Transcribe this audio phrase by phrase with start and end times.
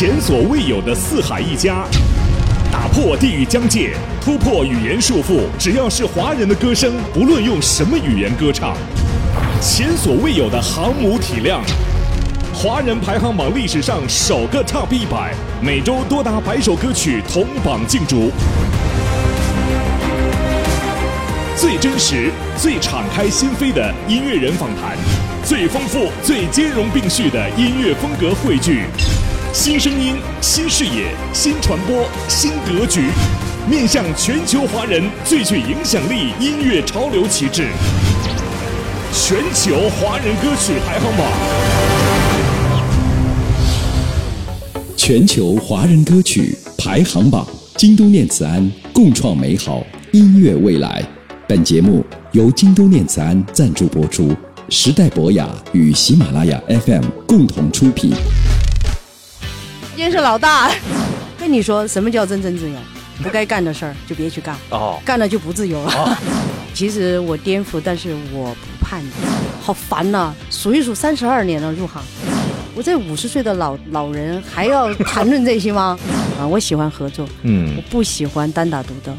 [0.00, 1.84] 前所未有的四海一家，
[2.72, 5.42] 打破地域疆界，突破语言束缚。
[5.58, 8.74] 只要是华人的歌声，不论用什么语言歌唱，
[9.60, 11.62] 前所未有的航母体量。
[12.54, 18.30] 华人排行榜历史上首个 Top 一百，每周多达百首歌曲同榜竞逐。
[21.54, 24.96] 最真实、最敞开心扉的音乐人访谈，
[25.44, 28.84] 最丰富、最兼容并蓄的音乐风格汇聚，
[29.52, 33.08] 新声音、新视野、新传播、新格局，
[33.68, 37.66] 面向全球华人最具影响力音乐潮流旗帜——
[39.12, 41.26] 全球华人歌曲排行榜。
[44.96, 47.44] 全球华人歌曲排行榜，
[47.76, 51.04] 京都念慈庵共创美好音乐未来。
[51.48, 54.32] 本节目由京都念慈庵赞助播出，
[54.68, 58.12] 时代博雅与喜马拉雅 FM 共同出品。
[60.00, 60.70] 今天是老大，
[61.38, 62.74] 跟你说什么叫真正自由？
[63.22, 66.18] 不该干的事儿就别去干，哦，干了就不自由了。
[66.72, 69.10] 其实我颠覆，但是我不叛逆，
[69.60, 72.02] 好烦呐、数一数三十二年了入行，
[72.74, 75.98] 我这五十岁的老老人还要谈论这些吗？
[76.40, 79.12] 啊，我喜欢合作，嗯我不喜欢单打独斗。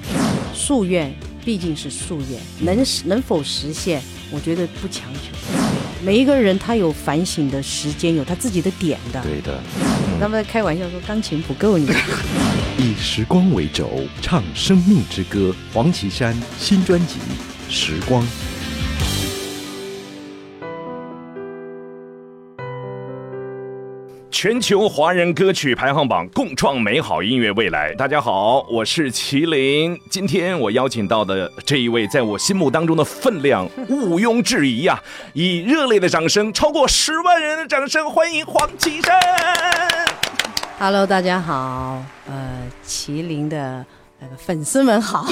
[0.56, 1.14] 夙愿
[1.46, 2.42] 毕竟是夙愿，
[2.76, 5.61] 能能否实现，我觉得不强求。
[6.04, 9.22] 每一个人他有反省的时间，有他自己的点的。
[9.22, 9.62] 对的，
[10.20, 11.88] 他们开玩笑说钢琴不够你。
[12.80, 15.54] 以时光为轴，唱生命之歌。
[15.72, 17.16] 黄绮珊新专辑
[17.72, 18.24] 《时光》。
[24.42, 27.94] 全球华人歌曲排行榜共创美好音乐未来。
[27.94, 29.96] 大家好，我是麒麟。
[30.10, 35.00] 今天我邀请到的这一位，在我心目当中的分量毋庸置疑呀、
[35.34, 39.16] 以热烈的掌声，超过十万人的掌声，欢迎黄绮珊。
[40.80, 43.86] Hello，大家好，呃，麒麟的
[44.22, 45.22] 呃粉丝们好，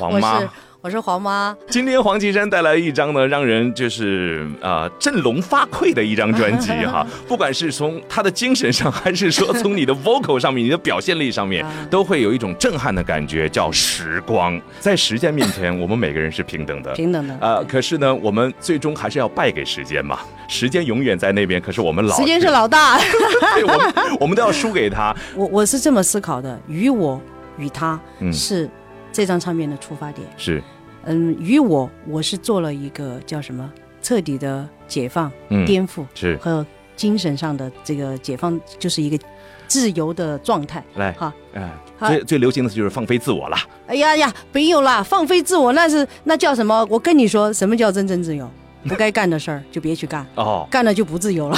[0.00, 0.48] 黄妈我是，
[0.84, 7.06] 我是黄妈，今天黄绮珊带来一张呢，让人就是呃振聋发聩的一张专辑哈。
[7.28, 14.60] 不管是从她的精神上，还是说从你的 vocal 上面，你的表现力上面，都会有一种震撼的感觉，叫时光。
[14.80, 16.92] 在时间面前，我们每个人是平等的。
[16.94, 17.38] 平等的。
[17.40, 20.18] 呃，可是呢，我们最终还是要败给时间嘛。
[20.48, 22.98] 时间永远在那边，可是我们老时间是老大，
[23.54, 25.14] 对，我们我们都要输给他。
[25.36, 27.22] 我我是这么思考的，与我
[27.56, 28.68] 与他嗯是
[29.12, 30.26] 这张唱片的出发点。
[30.36, 30.62] 是，
[31.04, 36.64] 嗯，与我我是做了一个叫什么彻底的解放、嗯，颠覆是，和
[36.96, 39.18] 精神上的这个解放，就是一个
[39.66, 40.82] 自由的状态。
[40.94, 43.56] 来，好，哎，好最最流行的就是放飞自我了。
[43.86, 46.86] 哎呀呀，没有啦，放飞自我那是那叫什么？
[46.90, 48.50] 我跟你说，什么叫真正自由？
[48.88, 51.56] 不该干的事儿就别去干，哦，干了就不自由了。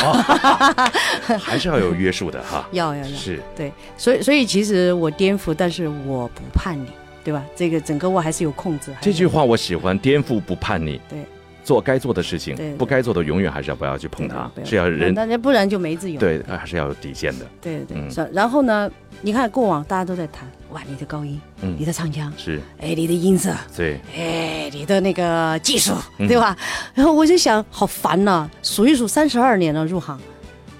[1.40, 2.68] 还是要有约束的哈。
[2.72, 6.86] 要要要，是，对，所以所以其实我颠覆，但是我不叛逆，
[7.24, 7.44] 对吧？
[7.56, 8.92] 这个整个我还是有控制。
[9.00, 11.18] 这句话我喜欢，颠覆不叛逆，对，
[11.64, 16.20] 做该做的事情不该做的永远还是要不要去碰它对，对是要人大家不然就没自由。
[16.20, 17.46] 对，还是要有底线的。
[17.62, 18.30] 对对嗯。
[18.32, 18.90] 然后呢，
[19.22, 26.54] 你看过往大家都在谈，哇，你的高音，嗯你的唱腔，是，哎，你的音色，对，哎，你的那个技术，嗯对吧？
[26.94, 30.20] 然后我就想，好烦呐、数一数三十二年了入行，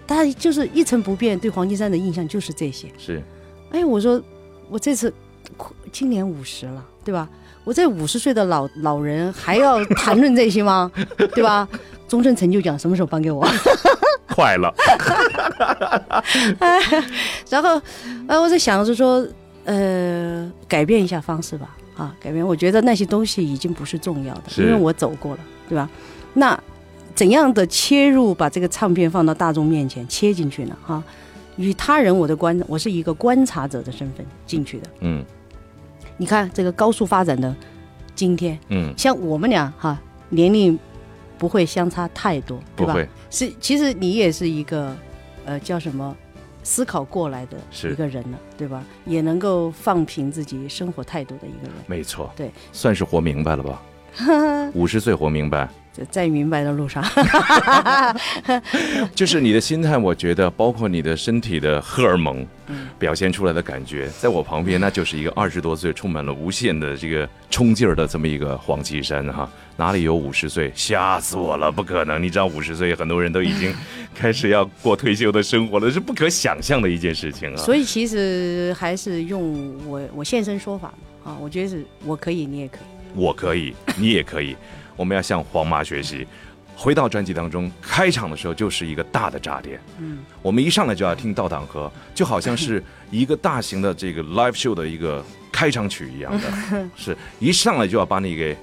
[0.06, 2.88] 大家就是一成不变，对黄金山的印象就是这些。
[2.98, 3.22] 是，
[3.70, 4.22] 哎，我说
[4.68, 5.12] 我这次
[5.92, 7.28] 今年五十了，对吧？
[7.64, 10.90] 我这五十岁的老老人还要谈论这些吗？
[11.34, 11.66] 对吧？
[12.06, 13.46] 终身成就奖什么时候颁给我？
[14.28, 14.72] 快了。
[17.48, 17.80] 然后，
[18.26, 19.26] 呃，我在想着说，
[19.64, 22.46] 呃，改变一下方式吧，啊，改变。
[22.46, 25.88] 我觉得那些东西已经不是重要的，因为我走过了，对吧？
[26.34, 26.58] 那
[27.14, 30.76] 怎样的切入，把这个唱片放到大众面前切进去呢？
[30.84, 31.02] 哈、
[31.56, 34.90] 与他人我的观，我是一个观察者的身份进去的。
[35.00, 35.24] 嗯
[36.16, 37.54] 你看这个高速发展的
[38.14, 40.78] 今天，嗯，像我们俩哈、年龄
[41.36, 42.96] 不会相差太多，对吧？
[43.30, 44.96] 是，其实你也是一个，
[45.44, 46.16] 呃，叫什么？
[46.62, 48.82] 思考过来的是一个人了，对吧？
[49.04, 53.82] 也能够放平自己生活态度的一个人，没错，对，算是活明白了吧？
[54.72, 57.02] 五十岁活明白，在在明白的路上。
[59.14, 70.72] 就是你的心态，我觉得包括你的身体的荷尔蒙嗯表现出来的感觉，在我旁边，那就是一个二十多岁充满了无限的这个冲劲儿的这么一个黄绮珊哈，哪里有五十岁？
[70.74, 71.70] 吓死我了！
[71.70, 73.72] 不可能，你知道五十岁很多人都已经
[74.14, 77.56] 开始要过退休的生活了，是不可想象的一件事情啊。
[77.56, 82.80] 所以其实还是用我我现身说法嘛啊，我觉得是我可以，你也可以。
[83.14, 84.56] 我可以，你也可以，
[84.96, 86.26] 我们要向黄妈学习。
[86.76, 89.80] 回到专辑当中，开场的时候就是一个大的炸点。
[89.98, 91.86] 嗯，我们一上来就要听《倒档河》，
[92.18, 92.82] 就好像是
[93.12, 98.56] 一个大型的这个 live show 的一个开场曲一样的， 是一上来就要把你给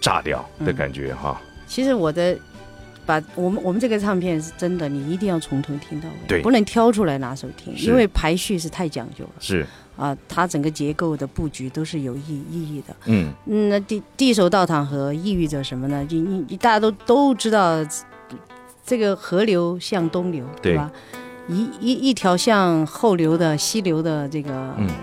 [0.00, 1.38] 炸掉的感觉哈。
[1.66, 2.34] 其实我的
[3.04, 9.66] 把我们我们这个唱片是真的，你一定要从头听到尾，对不能挑出来哪首听，因为排序是太讲究了是，
[10.00, 12.96] 啊，它整个结构的布局都是有意意义的。
[13.04, 16.02] 嗯，嗯，那第第一首《倒淌河》意味着什么呢？
[16.06, 17.84] 就你你大家都都知道，
[18.86, 20.90] 这个河流向东流，对吧？
[21.48, 24.94] 一一一条向后流的溪流的这个，嗯呃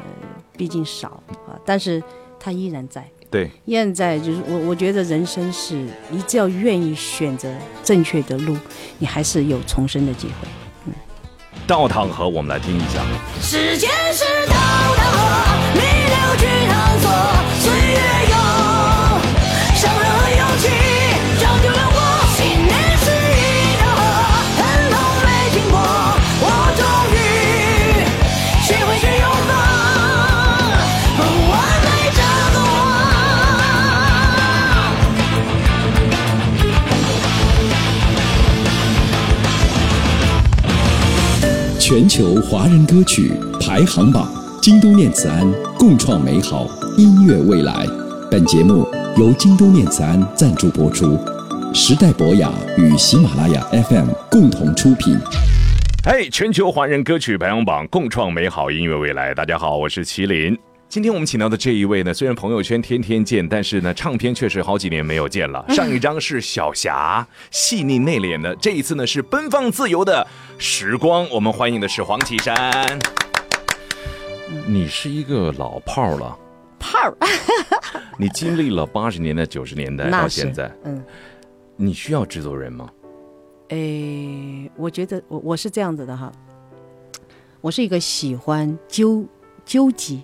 [0.58, 2.02] 毕竟少啊，但是
[2.40, 3.08] 它依然在。
[3.30, 5.76] 对，依然在，就是我我觉得人生是
[6.10, 7.54] 你只要愿意选择
[7.84, 8.58] 正确的路，
[8.98, 10.48] 你还是有重生的机会。
[11.68, 13.06] 倒淌河，我们来听一下。
[13.42, 14.24] 时间是
[41.88, 43.32] 全球华人歌曲
[43.62, 44.30] 排行榜，
[44.68, 45.50] 京都念慈庵
[45.80, 46.68] 共创美好
[46.98, 47.88] 音乐未来。
[48.30, 48.86] 本节目
[49.16, 51.18] 由京都念慈庵赞助播出，
[51.74, 55.18] 时代博雅与喜马拉雅 FM 共同出品。
[56.04, 59.34] 嘿，全球华人歌曲排行榜，共创美好音乐未来。
[59.34, 60.60] 大家好，我是麒麟。
[60.90, 65.64] 今天我们请到的这一位呢，虽然朋友圈天天见，但是呢，唱片确实好几年没有见了。
[65.72, 70.28] 上一张是小霞，细腻内敛的；这一次呢是奔放自由的
[70.58, 71.26] 时光。
[71.30, 73.00] 我们欢迎的是黄绮珊。
[74.68, 76.38] 你是一个老炮儿了，
[76.80, 77.18] 炮儿，
[78.18, 81.04] 你经历了八十年代、九十年代那是到现在，嗯，
[81.76, 82.90] 你需要制作人吗？
[83.70, 86.32] 诶，我觉得我我是这样子的哈，
[87.62, 89.26] 我是一个喜欢纠
[89.66, 90.24] 纠集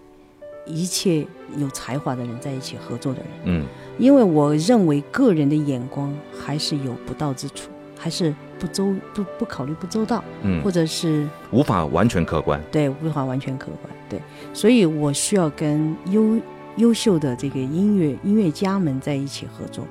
[0.65, 1.27] 一切
[1.57, 3.65] 有才华的人在一起合作的人，嗯。
[3.99, 10.63] 因为我认为个人的眼光还是有不到之处，还是不周不不考虑不周到，嗯。
[10.63, 12.59] 或，者是无法完全客观。
[12.71, 14.21] 对无法完全客观，对，
[14.53, 16.39] 所以我需要跟优
[16.77, 19.87] 优秀的这个音乐音乐家们在一起合作，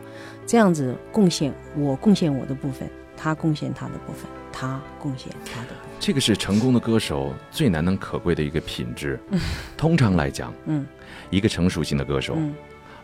[0.46, 5.92] 这样子贡献我贡献我的部分，他贡献他的部分，他贡献他的部分。
[5.98, 9.18] 这个是成功的歌手最难能可贵的一个品质。
[9.76, 10.86] 通常来讲，嗯
[11.30, 12.54] 一个成熟型的歌手，嗯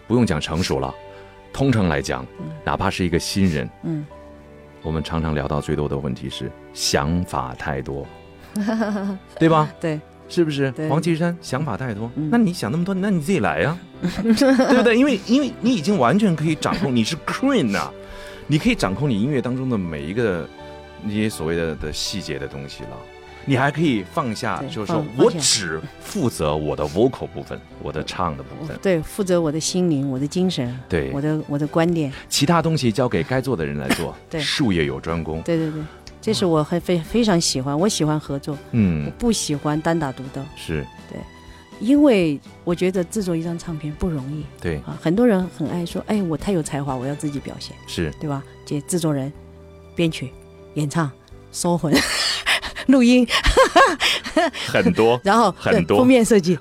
[0.06, 0.94] 不用讲成熟了，
[1.52, 2.26] 通常来讲，
[2.64, 4.04] 哪怕是一个新人，嗯，
[4.82, 8.06] 我们常常聊到最多的问题是想法太多，
[9.38, 9.70] 对吧？
[9.80, 10.70] 对，是不是？
[10.72, 14.96] 对黄绮珊想法太多，嗯那你想那么多，那你自己来呀、 对不对？
[14.96, 17.90] 因为因为你已经完全可以掌控，你是 queen 呐、
[18.46, 20.48] 你可以掌控你音乐当中的每一个
[21.02, 22.90] 那些所谓的的细节的东西了。
[23.44, 34.14] 你还可以放下，就是说我只负责我的 vocal 部分，我的唱的部分，对，负责我的心灵，我的精神，对我的我的观点，其他东西交给该做的人来做。
[34.28, 35.40] 对术业有专攻。
[35.42, 35.80] 对对对，
[36.28, 41.18] 这是我很非非常喜欢，我喜欢合作，嗯我嗯，不喜欢单打独斗，是对
[41.80, 47.74] 因为我觉得制作一张唱片不容易对，啊，很多人很爱说，哎，我太有才华，我要自己表现。
[47.86, 48.42] 是对吧？
[48.66, 49.32] 这制作人、
[49.94, 50.30] 编曲、
[50.74, 51.10] 演唱、
[51.50, 51.94] 收魂、
[52.88, 53.26] 录音，
[54.66, 55.18] 很多。
[55.24, 56.58] 然后很多封面设计，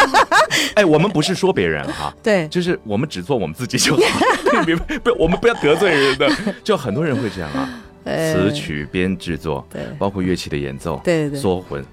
[0.76, 6.30] 哎，我们不是说别人哈，对就是我们只做我们自己就好，别不，我们不要得罪人的。
[6.62, 11.84] 就很多人会这样啊，呃词曲编制作，对包括乐器的演奏，对对对缩混，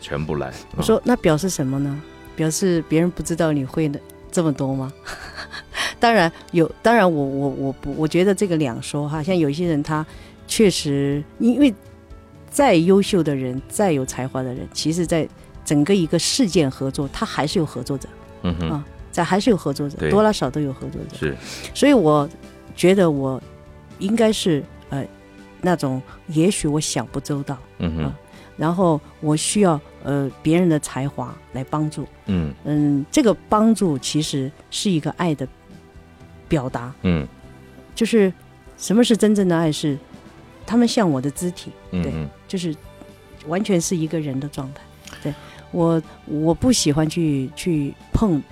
[0.00, 0.52] 全部来。
[0.76, 2.00] 我说那表示什么呢？
[2.36, 3.98] 表示别人不知道你会的
[4.30, 4.92] 这么多吗？
[5.98, 9.20] 当然有，当然我我我不，我觉得这个两说哈。
[9.20, 10.06] 像有些人他
[10.46, 11.74] 确实，因为
[12.48, 15.28] 再优秀的人，再有才华的人，其实在
[15.64, 18.08] 整个一个事件合作，他还是有合作者，
[18.42, 21.16] 嗯哼，啊在还是有合作者，多拉少都有合作者。
[21.18, 21.36] 是
[21.74, 22.28] 所以我
[22.76, 23.42] 觉得我
[23.98, 25.04] 应该是呃
[25.60, 28.04] 那种，也许我想不周到，嗯哼。
[28.04, 28.18] 啊，
[28.56, 32.52] 然后我需要呃别人的才华来帮助，嗯。
[32.64, 35.46] 嗯，这个帮助其实是一个爱的
[36.48, 37.26] 表达，嗯。
[37.94, 38.32] 就是
[38.76, 39.98] 什么是真正的爱是，
[40.66, 42.12] 他们像我的肢体，对
[42.46, 42.74] 就是
[43.46, 44.80] 完全是一个人的状态。
[45.22, 45.34] 对
[45.72, 48.42] 我我不喜欢去去碰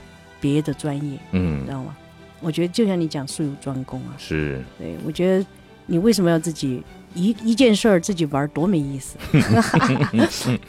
[0.40, 1.64] 别的专业，嗯。
[1.64, 1.96] 知道吗？
[2.40, 4.62] 我觉得就像你讲术有专攻啊，是。
[4.78, 5.46] 对我觉得
[5.86, 6.82] 你为什么要自己
[7.14, 9.16] 一一件事儿自己玩儿多没意思。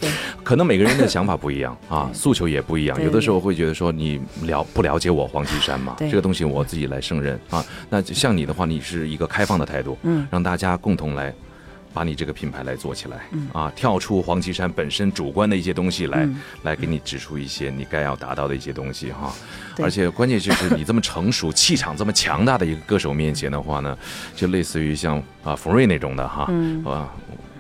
[0.44, 3.02] 可能每个人的想法不一样 啊，诉求也不一样。
[3.04, 7.64] 有的时候会觉得说你了不了解我黄绮珊嘛，这个东西我自己来胜任啊。
[7.90, 11.34] 那像你的话，你是一个开放的态度，嗯让大家共同来。
[11.98, 19.34] 把你这个品牌来做起来，啊，跳出黄绮珊本身主观的一些东西来，嗯来给你指出一些你该要达到的一些东西哈。
[19.82, 23.98] 而且关键就是你这么成熟、气场这么强大的一个歌手面前的话呢，
[24.36, 27.12] 就类似于像啊冯瑞那种的哈，嗯啊。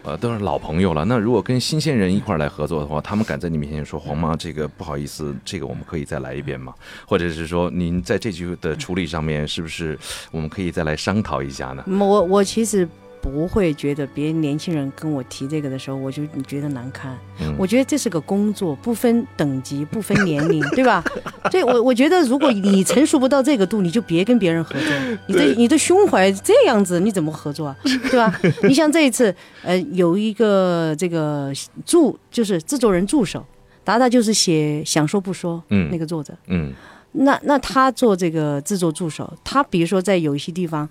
[0.04, 1.04] 呃，都是老朋友了。
[1.04, 6.74] 那如果跟新鲜人一块儿来合作的话，他们敢在你面前说：“黄妈，这个不好意思，这个我们可以再来一遍吗？”
[7.06, 10.00] 或者是说，您在这句的处理上面，是不是
[10.32, 11.84] 我们可以再来商讨一下呢？
[11.88, 12.88] 嗯我我其实
[13.22, 17.18] 不会觉得别人年轻人跟我提这个的时候，我就觉得难堪。
[17.42, 21.04] 嗯我觉得这是个工作，不分等级，不分年龄， 对吧？
[21.50, 24.90] 所以我我觉得，如果你成熟不到这个度，你就别跟别人合作。
[25.28, 27.76] 你的你的胸怀这样子，你怎么合作啊？
[27.84, 28.40] 对吧？
[28.64, 29.34] 你像这一次，
[29.64, 31.52] 呃，有一个这个
[31.86, 33.44] 助，就是制作人助手，
[33.84, 36.34] 达达就是写想说不说，嗯那个作者。
[36.48, 36.74] 嗯
[37.14, 40.88] 那那他做这个制作助手，他比如说在有一些地方，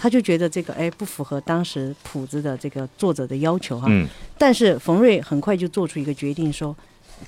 [0.00, 3.88] 他就觉得这个哎不符合当时谱子的这个作者的要求哈。
[3.90, 4.06] 嗯
[4.38, 6.74] 但是冯瑞很快就做出一个决定说，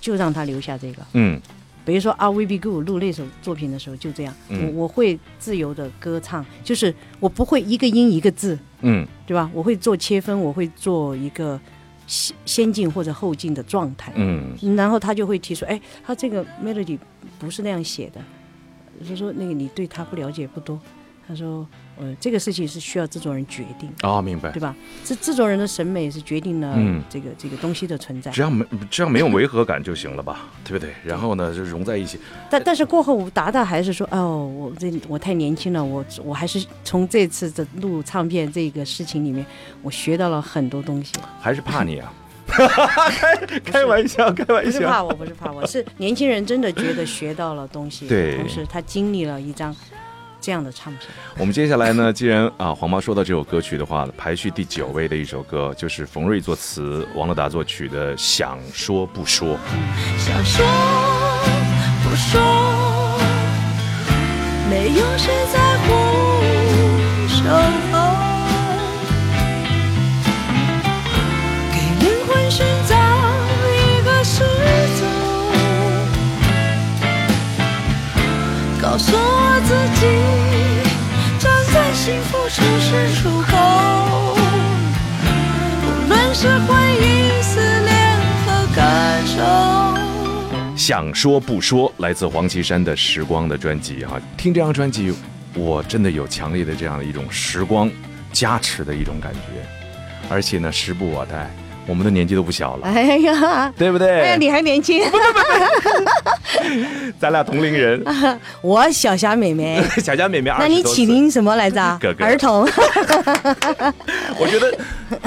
[0.00, 1.02] 就让他留下这个。
[1.14, 1.40] 嗯
[1.84, 9.50] 比如说《I Will Be Good》录那首作品的时候就这样，嗯我我会自由的歌唱，就是我不会一个音一个字，嗯对吧？
[9.52, 11.58] 我会做切分，我会做一个
[12.06, 14.12] 先先进或者后进的状态。
[14.14, 16.96] 嗯然后他就会提出，哎，他这个 melody
[17.40, 18.22] 不是那样写的，
[19.04, 20.78] 就说那个你对他不了解不多。
[21.30, 21.64] 他说，
[21.96, 24.58] 呃，这个事情是需要制作人决定，哦，明白对。
[24.58, 24.74] 吧？
[25.04, 28.40] 制制作人的审美是决定了嗯这个、这个东西的存在只。
[28.40, 30.92] 要没只要没有违和感就行了吧，对不对？
[31.04, 32.18] 然后呢，就融在一起。
[32.50, 39.46] 但但是过后，达达还是说，哦，我这我太年轻了，我我还是从这次的录唱片这个事情里面，
[39.80, 41.12] 我学到了很多东西。
[41.40, 42.12] 还是怕你啊？
[42.50, 44.72] 开开玩笑，开玩笑。
[44.72, 49.72] 不是怕我，不是怕我，是年轻人真的觉得学到了东西，对同时他经历了一张
[50.40, 51.08] 这样的唱片。
[51.38, 59.48] 我们接下来呢， 既然啊黄妈说到这首歌曲的话，排序第九位的一首歌就是冯瑞作词、王乐达作曲的《想说不说》。
[60.18, 60.64] 想说
[62.02, 62.40] 不说，
[64.70, 65.90] 没有谁在乎
[78.90, 80.06] 告诉我自己，
[81.38, 83.54] 站在幸福城市出口，
[85.80, 90.76] 不论是回忆、思念和感受。
[90.76, 95.14] 想说不说，来自黄绮珊的《时光》的专辑哈、听这张专辑，
[95.54, 97.88] 我真的有强烈的这样的一种时光
[98.32, 99.64] 加持的一种感觉，
[100.28, 101.48] 而且呢，时不我待，
[101.86, 104.20] 我们的年纪都不小了，哎呀，对不对？
[104.20, 105.02] 哎呀，你还年轻，
[107.18, 108.04] 咱俩同龄人，
[108.62, 109.82] 我小霞妹妹。
[109.98, 111.98] 小佳美美二那你起名什么来着？
[112.00, 112.62] 哥哥儿童。
[114.38, 114.72] 我觉得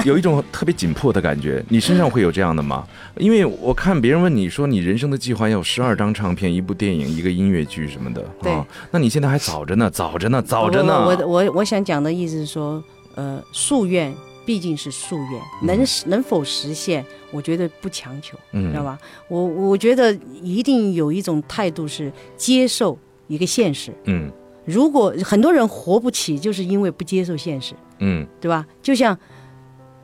[0.04, 1.62] 有一种特别紧迫的感觉。
[1.68, 2.84] 你身上会有这样的吗？
[3.16, 11.04] 因为我看别人问你说，你人生的计划要有十二张唱片、一部电影、一个音乐剧什么的，对啊，那你现在还早着呢，早着呢，早着呢。
[11.04, 12.82] 我我我我想讲的意思是说，
[13.16, 14.12] 呃，夙愿
[14.46, 18.98] 毕竟是夙愿，能能否实现，我觉得不强求，嗯知道吧？
[19.28, 23.92] 我我觉得一定有一种态度是接受一个现实。
[24.04, 24.30] 嗯
[24.64, 28.66] 如果很多人活不起，就是因为不接受现实，嗯对吧？
[28.80, 29.18] 就像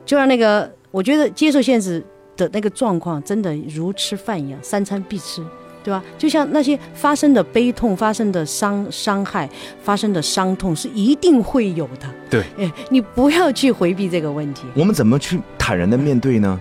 [0.05, 2.03] 就像那个，我觉得接受现实
[2.37, 5.43] 的那个状况，真的如吃饭一样，三餐必吃。
[5.83, 6.03] 对吧？
[6.17, 9.49] 就像那些发生的悲痛、发生的伤伤害、
[9.81, 12.07] 发生的伤痛，是一定会有的。
[12.29, 14.63] 对，哎，你不要去回避这个问题。
[14.75, 16.59] 我们怎么去坦然的面对呢？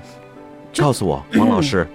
[0.77, 1.87] 告诉我，王老师。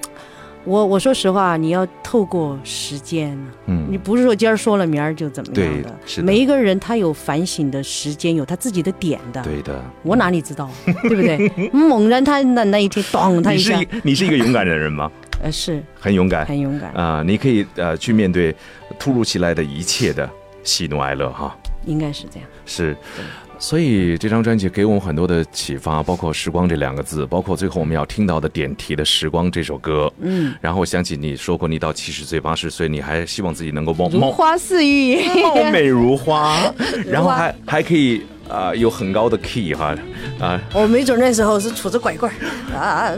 [0.65, 5.95] 我我说实话，你要透过时间，嗯你不是说今儿说了明儿就怎么样的。
[6.07, 9.43] 是的每一个人他有反省的时间，有他自己的点的。
[9.43, 10.67] 对的，我哪里知道，
[11.03, 11.69] 对不对？
[11.71, 15.11] 猛然他那那一天，咚，他一下你是一，你是一个勇敢的人吗？
[15.43, 18.55] 呃，是很勇敢很勇敢，啊、你可以呃去面对
[18.97, 20.29] 突如其来的一切的
[20.63, 21.55] 喜怒哀乐哈。
[21.85, 22.49] 应该是这样。
[22.65, 22.97] 是，
[23.59, 30.11] 所以这张专辑给我们很多的启发，包括“时光”这两个字，包括最后我们要听到的点题的《时光》这首歌。
[30.19, 35.27] 嗯，然后我想起你说过，你到七十岁、八十岁，你还希望自己能够貌如貌花似玉。
[35.43, 36.73] 貌美如花，
[37.05, 39.95] 然后还还可以啊、有很高的 key 哈
[40.39, 42.35] 啊，我没准那时候是杵着拐棍儿
[42.75, 43.15] 啊啊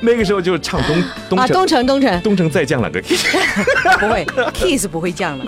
[0.00, 1.46] 那个时候就唱东东啊！
[1.46, 3.16] 城东城东城东城再降两个 key，
[4.00, 5.44] 不会，key 是不会降的。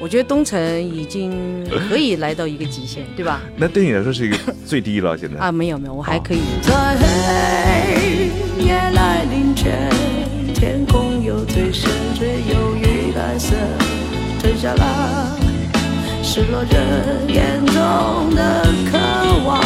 [0.00, 3.40] 我觉得东城已经可以来到一个极限，对吧？
[3.56, 4.36] 那对你来说是一个
[4.66, 6.40] 最低了，现在啊，没有没有，我还可以。
[6.62, 9.88] 在黑夜来临前，
[10.54, 11.90] 天空有最深
[13.38, 13.54] 色，
[14.42, 15.39] 沉下了
[16.32, 18.96] 失落人眼中的渴
[19.44, 19.60] 望，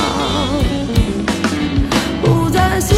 [2.23, 2.95] 不再四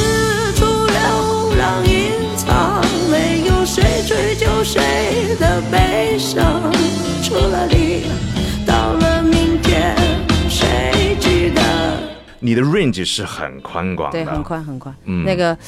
[0.54, 2.80] 处流浪隐藏，
[3.10, 6.62] 没有谁追究谁的悲伤，
[7.24, 8.04] 除了你，
[8.64, 9.96] 到了明天，
[10.48, 11.60] 谁记得？
[12.38, 14.94] 你的 range 是很宽广的，对，很宽很宽。
[15.06, 15.58] 嗯那个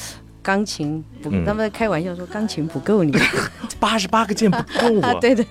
[0.49, 3.15] 钢琴不，嗯他们开玩笑说钢琴不够你。
[3.79, 5.13] 八十八个键不够啊！
[5.21, 5.45] 对对，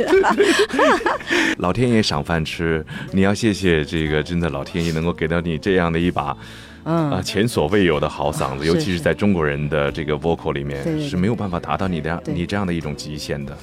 [1.58, 6.36] 老天爷赏饭吃，你要谢谢这个，真的老天爷能够给到你这样的一把。
[6.84, 13.56] 嗯啊，前所未有的好嗓子，尤其是是在中国人的这个 vocal 里面是没有办法达到你的对你这样的一种极限的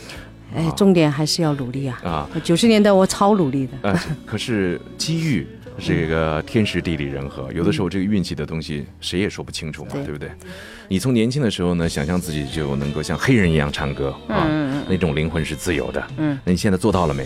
[0.56, 2.00] 哎，重点还是要努力啊！
[2.04, 3.90] 啊九十年代我超努力的。
[3.90, 4.04] 啊！
[4.26, 5.46] 可是机遇
[5.78, 10.30] 这个天时地利人和，有的时候这个运气的东西谁也说不清楚嘛，对对不对？
[10.88, 14.48] 你从年轻的时候呢，想象自己就能够像黑人一样唱歌啊，
[14.88, 16.08] 那种灵魂是自由的。
[16.18, 17.24] 嗯，那你现在做到了没？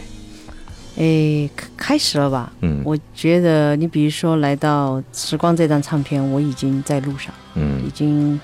[0.97, 2.51] 哎，开开始了吧？
[2.61, 8.41] 嗯我觉得你比如说来到《时光》这张唱片，我已经在路上，嗯已嗯经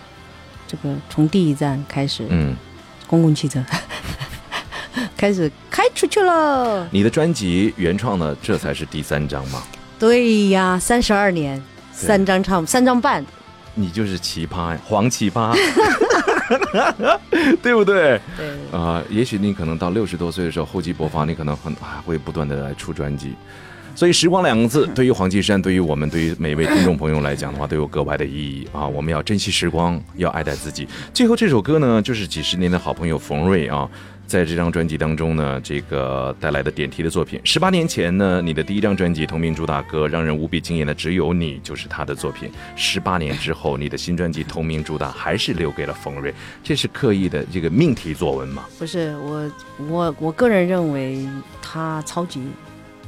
[0.68, 2.56] 这个从第一站开始，嗯，
[3.08, 3.64] 公共汽车
[5.18, 6.88] 开始开出去了。
[6.92, 9.64] 你的专辑原创呢，这才是第三张嘛，
[9.98, 11.62] 对呀，三十二年，
[11.92, 13.26] 三张唱，三张半，
[13.74, 15.56] 你就是奇葩呀，黄奇葩，
[17.62, 18.20] 对不对？
[18.38, 23.34] 对，啊、也许你可能到六十多岁的时候，厚积薄发，你可能很还会不断的来出专辑。
[23.96, 28.86] 所以“时光”两个字， 对于黄绮珊，对于我们，对于每一位听众朋友来讲的话，都有格外的意义啊！
[28.86, 30.86] 我们要珍惜时光，要爱戴自己。
[31.14, 33.90] 最后这首歌呢，就是几十年的好朋友冯瑞啊，
[34.28, 37.40] 在这张专辑当中呢，这个带来的点题的作品。
[37.44, 42.50] 十八年前呢，你的第一张专辑同名主打歌，让人无比惊艳的只有你，就是他的作品。
[42.76, 48.66] 十八年之后，你的新专辑同名主打还是留给了冯瑞，这是刻意的这个命题作文吗？
[48.80, 49.52] 不是我，
[49.90, 51.28] 我我个人认为
[51.62, 52.42] 他超级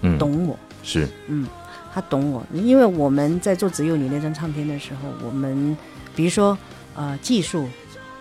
[0.01, 1.47] 嗯，懂我，是，嗯，
[1.93, 5.75] 他懂我，因为我们在做《只有你》那张唱片的时候，我们
[6.15, 6.55] 比如说
[6.93, 7.67] 呃技术，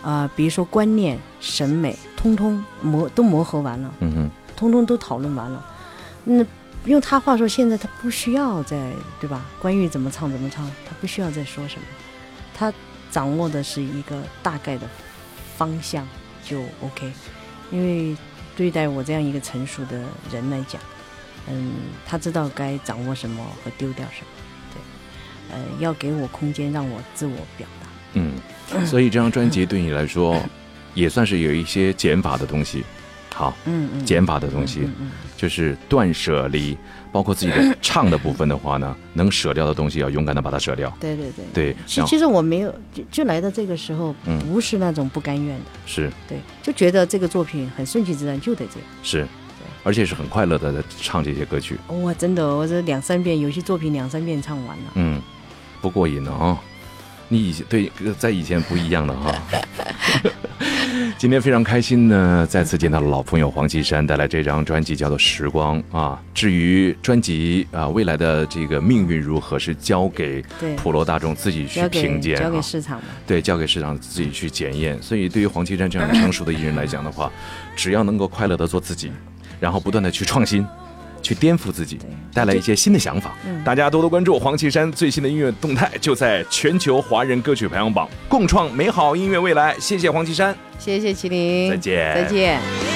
[0.03, 1.95] 啊，比如说观念、审美，
[2.27, 5.65] 通通磨都磨合完了，嗯哼，通通都讨论完了。
[6.25, 6.45] 那
[6.87, 9.45] 用他话说，现在他不需要再对吧？
[9.61, 11.87] 关于怎么唱怎么唱，他不需要再说什么，
[12.53, 12.73] 他
[13.11, 14.89] 掌握的是一个大概的
[15.57, 16.07] 方向
[16.45, 17.13] 就 OK。
[17.71, 18.17] 因为
[18.57, 20.01] 对待我这样一个成熟的
[20.33, 20.81] 人来讲，
[21.49, 21.73] 嗯，
[22.07, 24.29] 他知道该掌握什么和丢掉什么，
[24.73, 27.89] 对，呃，要给我空间让我自我表达。
[28.15, 30.41] 嗯，所以这张专辑对你来说，
[30.97, 32.83] 也算是有一些减法的东西。
[33.33, 36.75] 好，嗯嗯，减法的东西嗯嗯就是断舍离，
[37.13, 40.91] 包括自己的唱的部分的话呢，能舍掉的东西要勇敢的把它舍掉。
[40.99, 41.45] 对对对。
[41.53, 48.89] 对，其其实我没有，就就来到这个时候，嗯不是那种不甘愿的，是对，就觉得这个作品很顺其自然，就得这样。
[49.03, 49.27] 是，
[49.85, 51.77] 而且是很快乐的在唱这些歌曲。
[51.89, 54.85] 哇，真的，我这两三遍有些作品两三遍唱完了。
[54.95, 55.21] 嗯，
[55.83, 56.59] 不过瘾呢啊！
[57.29, 59.35] 你以前对在以前不一样的哈。
[61.19, 66.21] 今天非常开心呢，再次见到了老朋友黄绮珊，带来这张专辑叫做《时光》啊。
[66.35, 70.43] 至于专辑啊未来的这个命运如何，是交给
[70.77, 72.61] 普罗大众自己去评鉴交给啊。
[72.61, 75.01] 市场，对，交给市场自己去检验。
[75.03, 77.33] 所以对于黄绮珊这样成熟的艺人来讲的话，
[77.75, 79.11] 只要能够快乐的做自己，
[79.59, 80.67] 然后不断的去创新。
[81.23, 81.99] 去颠覆自己，
[82.33, 83.37] 带来一些新的想法。
[83.65, 89.75] 大家多多关注黄绮珊最新的音乐动态，就在全球华人歌曲排行榜，共创美好音乐未来。
[89.79, 90.57] 谢谢黄绮珊。
[90.79, 92.96] 谢谢麒麟，再见再见。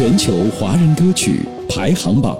[0.00, 2.34] 全球华人歌曲排行榜，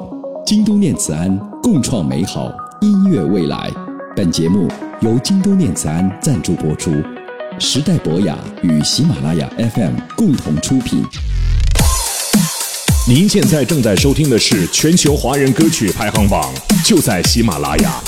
[0.47, 3.71] 京都念慈庵共创美好音乐未来。
[4.17, 4.67] 本节目
[5.03, 6.91] 由京都念慈庵赞助播出，
[7.59, 11.05] 时代博雅与喜马拉雅 FM 共同出品。
[13.07, 16.51] 您现在正在收听的是全球华人歌曲排行榜，
[16.83, 18.01] 就在喜马拉雅。